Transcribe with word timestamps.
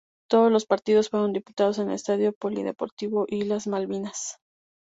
Todos 0.27 0.51
los 0.51 0.65
partidos 0.65 1.09
fueron 1.11 1.31
disputados 1.31 1.77
en 1.77 1.89
el 1.89 1.93
Estadio 1.93 2.33
Polideportivo 2.33 3.27
Islas 3.29 3.67
Malvinas. 3.67 4.39